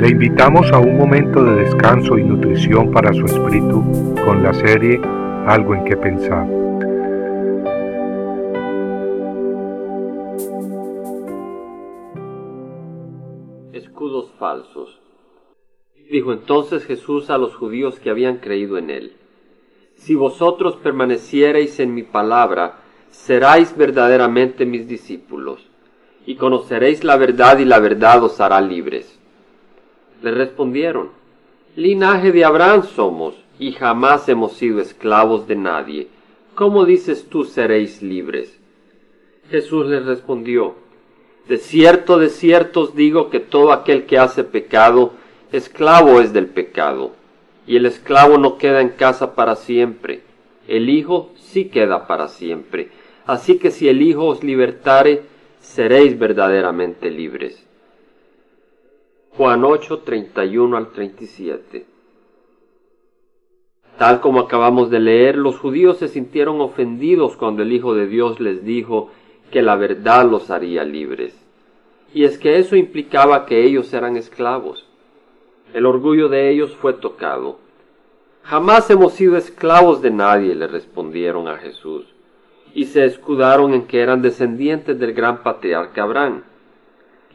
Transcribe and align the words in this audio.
Le 0.00 0.08
invitamos 0.08 0.72
a 0.72 0.78
un 0.78 0.96
momento 0.96 1.44
de 1.44 1.56
descanso 1.56 2.16
y 2.16 2.24
nutrición 2.24 2.90
para 2.90 3.12
su 3.12 3.26
espíritu 3.26 3.84
con 4.24 4.42
la 4.42 4.54
serie 4.54 4.98
Algo 5.46 5.74
en 5.74 5.84
que 5.84 5.94
pensar. 5.94 6.46
Escudos 13.74 14.32
falsos. 14.38 14.98
Dijo 16.10 16.32
entonces 16.32 16.86
Jesús 16.86 17.28
a 17.28 17.36
los 17.36 17.54
judíos 17.54 18.00
que 18.00 18.08
habían 18.08 18.38
creído 18.38 18.78
en 18.78 18.88
él. 18.88 19.12
Si 19.96 20.14
vosotros 20.14 20.76
permaneciereis 20.76 21.78
en 21.78 21.92
mi 21.92 22.04
palabra, 22.04 22.76
seráis 23.10 23.76
verdaderamente 23.76 24.64
mis 24.64 24.88
discípulos, 24.88 25.68
y 26.24 26.36
conoceréis 26.36 27.04
la 27.04 27.18
verdad 27.18 27.58
y 27.58 27.66
la 27.66 27.80
verdad 27.80 28.24
os 28.24 28.40
hará 28.40 28.62
libres. 28.62 29.19
Le 30.22 30.30
respondieron, 30.32 31.10
Linaje 31.76 32.32
de 32.32 32.44
Abraham 32.44 32.82
somos, 32.84 33.34
y 33.58 33.72
jamás 33.72 34.28
hemos 34.28 34.52
sido 34.54 34.80
esclavos 34.80 35.46
de 35.46 35.56
nadie. 35.56 36.08
¿Cómo 36.54 36.84
dices 36.84 37.26
tú 37.28 37.44
seréis 37.44 38.02
libres? 38.02 38.58
Jesús 39.50 39.86
les 39.86 40.04
respondió, 40.04 40.74
De 41.48 41.58
cierto, 41.58 42.18
de 42.18 42.28
cierto 42.28 42.82
os 42.82 42.94
digo 42.94 43.30
que 43.30 43.40
todo 43.40 43.72
aquel 43.72 44.06
que 44.06 44.18
hace 44.18 44.44
pecado, 44.44 45.12
esclavo 45.52 46.20
es 46.20 46.32
del 46.32 46.46
pecado. 46.46 47.12
Y 47.66 47.76
el 47.76 47.86
esclavo 47.86 48.38
no 48.38 48.58
queda 48.58 48.80
en 48.80 48.90
casa 48.90 49.34
para 49.34 49.56
siempre, 49.56 50.22
el 50.68 50.88
Hijo 50.88 51.30
sí 51.36 51.66
queda 51.66 52.06
para 52.06 52.28
siempre. 52.28 52.88
Así 53.26 53.58
que 53.58 53.70
si 53.70 53.88
el 53.88 54.02
Hijo 54.02 54.26
os 54.26 54.42
libertare, 54.42 55.22
seréis 55.60 56.18
verdaderamente 56.18 57.10
libres. 57.10 57.69
Juan 59.40 59.64
8, 59.64 60.00
31 60.00 60.76
al 60.76 60.90
37. 60.90 61.86
Tal 63.96 64.20
como 64.20 64.40
acabamos 64.40 64.90
de 64.90 65.00
leer, 65.00 65.38
los 65.38 65.58
judíos 65.58 65.96
se 65.96 66.08
sintieron 66.08 66.60
ofendidos 66.60 67.38
cuando 67.38 67.62
el 67.62 67.72
Hijo 67.72 67.94
de 67.94 68.06
Dios 68.06 68.38
les 68.38 68.62
dijo 68.62 69.08
que 69.50 69.62
la 69.62 69.76
verdad 69.76 70.30
los 70.30 70.50
haría 70.50 70.84
libres. 70.84 71.34
Y 72.12 72.24
es 72.24 72.36
que 72.36 72.58
eso 72.58 72.76
implicaba 72.76 73.46
que 73.46 73.64
ellos 73.64 73.90
eran 73.94 74.18
esclavos. 74.18 74.86
El 75.72 75.86
orgullo 75.86 76.28
de 76.28 76.50
ellos 76.50 76.76
fue 76.76 76.92
tocado. 76.92 77.60
Jamás 78.42 78.90
hemos 78.90 79.14
sido 79.14 79.38
esclavos 79.38 80.02
de 80.02 80.10
nadie, 80.10 80.54
le 80.54 80.66
respondieron 80.66 81.48
a 81.48 81.56
Jesús, 81.56 82.04
y 82.74 82.84
se 82.84 83.06
escudaron 83.06 83.72
en 83.72 83.86
que 83.86 84.02
eran 84.02 84.20
descendientes 84.20 85.00
del 85.00 85.14
gran 85.14 85.42
patriarca 85.42 86.02
Abraham. 86.02 86.42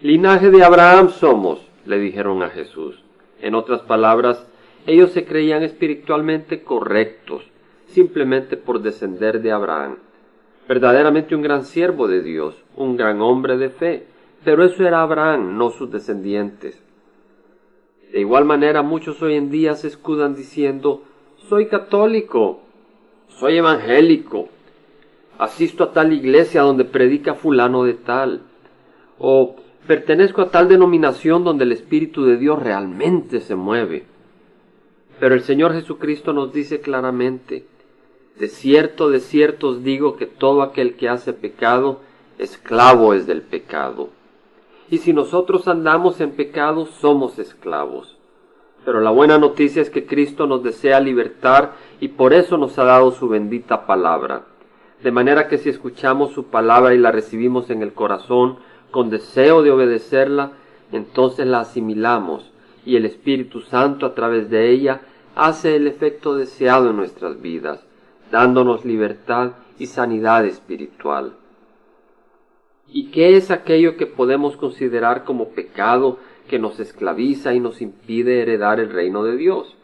Linaje 0.04 0.52
de 0.52 0.64
Abraham 0.64 1.10
somos, 1.10 1.66
le 1.86 2.00
dijeron 2.00 2.44
a 2.44 2.50
Jesús. 2.50 3.04
En 3.42 3.56
otras 3.56 3.82
palabras, 3.82 4.46
ellos 4.88 5.12
se 5.12 5.26
creían 5.26 5.64
espiritualmente 5.64 6.64
correctos, 6.64 7.44
simplemente 7.88 8.58
por 8.58 8.82
descender 8.82 9.42
de 9.42 9.52
Abraham. 9.52 9.98
Verdaderamente 10.68 11.36
un 11.36 11.42
gran 11.42 11.64
siervo 11.64 12.08
de 12.08 12.22
Dios, 12.22 12.56
un 12.76 12.98
gran 12.98 13.22
hombre 13.22 13.58
de 13.58 13.70
fe, 13.70 14.06
pero 14.44 14.64
eso 14.64 14.86
era 14.86 15.02
Abraham, 15.02 15.58
no 15.58 15.72
sus 15.72 15.92
descendientes. 15.92 16.82
De 18.12 18.20
igual 18.20 18.46
manera, 18.46 18.82
muchos 18.82 19.22
hoy 19.22 19.36
en 19.36 19.50
día 19.50 19.76
se 19.76 19.88
escudan 19.88 20.36
diciendo, 20.36 21.04
soy 21.50 21.68
católico, 21.68 22.62
soy 23.28 23.58
evangélico, 23.58 24.50
asisto 25.38 25.84
a 25.84 25.92
tal 25.92 26.14
iglesia 26.14 26.62
donde 26.62 26.86
predica 26.86 27.34
fulano 27.34 27.84
de 27.84 27.94
tal, 27.94 28.42
o 29.20 29.56
Pertenezco 29.88 30.42
a 30.42 30.50
tal 30.50 30.68
denominación 30.68 31.44
donde 31.44 31.64
el 31.64 31.72
Espíritu 31.72 32.26
de 32.26 32.38
Dios 32.38 32.62
realmente 32.62 33.40
se 33.40 33.56
mueve. 33.56 34.06
Pero 35.20 35.36
el 35.36 35.42
Señor 35.42 35.74
Jesucristo 35.74 36.34
nos 36.34 36.52
dice 36.52 36.82
claramente, 36.82 37.66
de 38.40 38.48
cierto, 38.48 39.10
de 39.10 39.20
cierto 39.20 39.70
os 39.70 39.84
digo 39.84 40.18
que 40.18 40.26
todo 40.26 40.64
aquel 40.64 40.96
que 40.96 41.08
hace 41.08 41.34
pecado, 41.34 42.02
esclavo 42.40 43.14
es 43.14 43.28
del 43.28 43.44
pecado. 43.44 44.10
Y 44.90 44.98
si 44.98 45.14
nosotros 45.14 45.68
andamos 45.68 46.20
en 46.20 46.32
pecado, 46.32 46.88
somos 46.88 47.38
esclavos. 47.38 48.18
Pero 48.86 49.02
la 49.02 49.12
buena 49.12 49.38
noticia 49.38 49.84
es 49.84 49.90
que 49.90 50.06
Cristo 50.06 50.48
nos 50.48 50.64
desea 50.64 51.00
libertar 51.00 51.74
y 52.00 52.10
por 52.10 52.34
eso 52.34 52.58
nos 52.58 52.78
ha 52.80 52.84
dado 52.84 53.12
su 53.12 53.28
bendita 53.30 53.86
palabra. 53.86 54.46
De 55.04 55.12
manera 55.12 55.48
que 55.48 55.60
si 55.60 55.70
escuchamos 55.70 56.32
su 56.32 56.46
palabra 56.46 56.94
y 56.96 56.98
la 56.98 57.12
recibimos 57.12 57.70
en 57.70 57.82
el 57.84 57.94
corazón, 57.94 58.58
con 58.92 59.10
deseo 59.10 59.62
de 59.62 59.72
obedecerla, 59.72 60.52
entonces 60.92 61.46
la 61.48 61.62
asimilamos 61.62 62.52
y 62.86 62.96
el 62.96 63.06
Espíritu 63.06 63.62
Santo 63.62 64.06
a 64.06 64.16
través 64.16 64.50
de 64.50 64.70
ella 64.72 65.02
hace 65.36 65.76
el 65.76 65.88
efecto 65.88 66.36
deseado 66.36 66.92
en 66.92 66.98
nuestras 66.98 67.42
vidas, 67.42 67.84
dándonos 68.32 68.86
libertad 68.86 69.54
y 69.80 69.88
sanidad 69.88 70.46
espiritual. 70.46 71.34
¿Y 72.88 73.12
qué 73.12 73.36
es 73.36 73.52
aquello 73.52 73.98
que 73.98 74.06
podemos 74.06 74.56
considerar 74.56 75.26
como 75.26 75.50
pecado 75.50 76.20
que 76.48 76.60
nos 76.60 76.80
esclaviza 76.80 77.54
y 77.54 77.60
nos 77.60 77.82
impide 77.82 78.42
heredar 78.42 78.80
el 78.80 78.92
reino 78.92 79.24
de 79.24 79.36
Dios? 79.36 79.76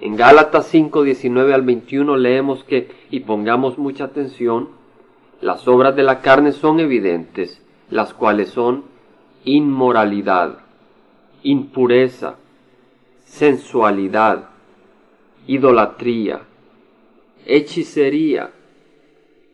En 0.00 0.16
Gálatas 0.16 0.66
5, 0.66 1.04
19 1.04 1.54
al 1.54 1.62
21 1.62 2.16
leemos 2.16 2.64
que, 2.64 2.90
y 3.10 3.20
pongamos 3.20 3.78
mucha 3.78 4.04
atención, 4.04 4.70
las 5.44 5.68
obras 5.68 5.94
de 5.94 6.02
la 6.02 6.22
carne 6.22 6.52
son 6.52 6.80
evidentes, 6.80 7.60
las 7.90 8.14
cuales 8.14 8.48
son 8.48 8.84
inmoralidad, 9.44 10.60
impureza, 11.42 12.36
sensualidad, 13.26 14.48
idolatría, 15.46 16.40
hechicería, 17.44 18.52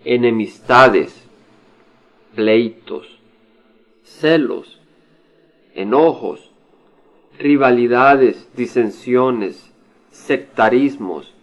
enemistades, 0.04 1.26
pleitos, 2.36 3.18
celos, 4.04 4.80
enojos, 5.74 6.52
rivalidades, 7.36 8.48
disensiones, 8.54 9.72
sectarismos, 10.12 11.34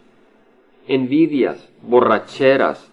envidias, 0.88 1.68
borracheras, 1.82 2.90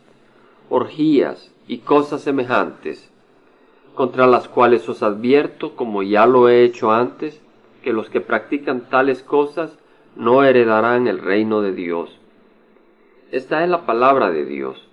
orgías 0.69 1.53
y 1.67 1.79
cosas 1.79 2.23
semejantes, 2.23 3.11
contra 3.95 4.27
las 4.27 4.49
cuales 4.49 4.89
os 4.89 5.03
advierto, 5.03 5.77
como 5.77 6.03
ya 6.03 6.27
lo 6.27 6.49
he 6.49 6.65
hecho 6.65 6.93
antes, 6.93 7.41
que 7.83 7.93
los 7.93 8.09
que 8.09 8.21
practican 8.21 8.89
tales 8.89 9.23
cosas 9.23 9.79
no 10.17 10.43
heredarán 10.45 11.07
el 11.07 11.19
reino 11.19 11.61
de 11.61 11.73
Dios. 11.73 12.19
Esta 13.31 13.63
es 13.63 13.71
la 13.71 13.87
palabra 13.87 14.31
de 14.31 14.45
Dios. 14.45 14.89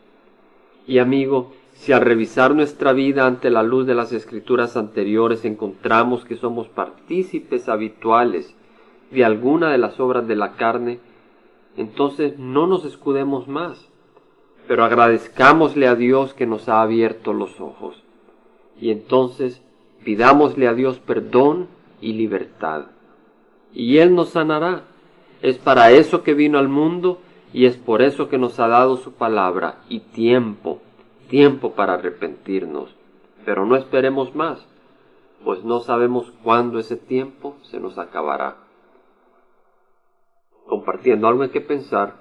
Y 0.88 1.00
amigo, 1.00 1.54
si 1.74 1.94
al 1.94 2.02
revisar 2.02 2.54
nuestra 2.54 2.94
vida 2.94 3.26
ante 3.26 3.50
la 3.50 3.64
luz 3.64 3.86
de 3.86 3.96
las 3.96 4.12
escrituras 4.12 4.78
anteriores 4.78 5.46
encontramos 5.46 6.26
que 6.26 6.36
somos 6.36 6.68
partícipes 6.68 7.70
habituales 7.70 8.56
de 9.10 9.26
alguna 9.26 9.72
de 9.72 9.78
las 9.78 10.00
obras 10.00 10.28
de 10.28 10.36
la 10.36 10.54
carne, 10.54 11.00
entonces 11.78 12.38
no 12.38 12.68
nos 12.68 12.86
escudemos 12.86 13.48
más 13.48 13.92
pero 14.72 14.86
agradezcámosle 14.86 15.86
a 15.86 15.96
Dios 15.96 16.34
que 16.34 16.46
nos 16.46 16.70
ha 16.70 16.82
abierto 16.82 17.34
los 17.34 17.60
ojos. 17.60 18.02
Y 18.80 18.92
entonces 18.92 19.62
pidámosle 20.06 20.66
a 20.70 20.74
Dios 20.74 20.98
perdón 20.98 21.68
y 22.00 22.14
libertad. 22.14 22.86
Y 23.74 23.98
Él 23.98 24.16
nos 24.16 24.30
sanará. 24.30 24.84
Es 25.42 25.58
para 25.58 25.92
eso 25.92 26.24
que 26.24 26.34
vino 26.34 26.58
al 26.58 26.70
mundo 26.70 27.20
y 27.52 27.66
es 27.66 27.76
por 27.76 28.02
eso 28.02 28.30
que 28.30 28.38
nos 28.38 28.62
ha 28.62 28.70
dado 28.70 28.96
su 28.96 29.12
palabra 29.12 29.80
y 29.90 30.00
tiempo, 30.00 30.80
tiempo 31.28 31.74
para 31.74 31.96
arrepentirnos. 31.96 32.96
Pero 33.44 33.66
no 33.66 33.76
esperemos 33.76 34.34
más, 34.36 34.66
pues 35.44 35.66
no 35.66 35.82
sabemos 35.82 36.32
cuándo 36.44 36.80
ese 36.80 36.96
tiempo 36.96 37.58
se 37.64 37.82
nos 37.82 37.98
acabará. 37.98 38.56
Compartiendo 40.66 41.28
algo 41.28 41.44
en 41.44 41.50
que 41.50 41.60
pensar, 41.60 42.21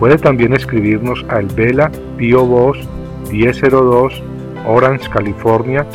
Puede 0.00 0.16
también 0.16 0.54
escribirnos 0.54 1.24
al 1.28 1.46
Vela 1.46 1.92
Pio 2.16 2.44
Box 2.46 2.78
1002 3.30 4.22
Orange, 4.66 5.08
California 5.10 5.86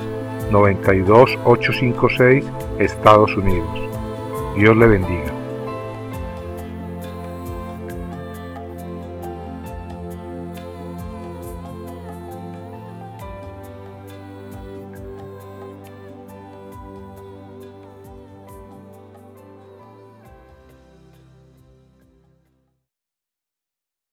92856, 0.51 2.45
Estados 2.79 3.35
Unidos. 3.35 3.67
Dios 4.55 4.77
le 4.77 4.87
bendiga. 4.87 5.34